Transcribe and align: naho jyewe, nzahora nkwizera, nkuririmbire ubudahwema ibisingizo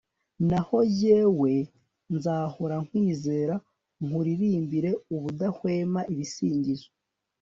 naho 0.49 0.77
jyewe, 0.97 1.53
nzahora 2.15 2.75
nkwizera, 2.85 3.55
nkuririmbire 4.05 4.91
ubudahwema 5.15 6.01
ibisingizo 6.13 6.87